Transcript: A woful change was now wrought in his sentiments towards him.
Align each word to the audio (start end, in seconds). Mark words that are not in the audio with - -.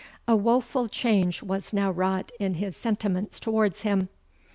A 0.27 0.35
woful 0.35 0.87
change 0.87 1.43
was 1.43 1.73
now 1.73 1.91
wrought 1.91 2.31
in 2.39 2.55
his 2.55 2.75
sentiments 2.75 3.39
towards 3.39 3.81
him. 3.83 4.09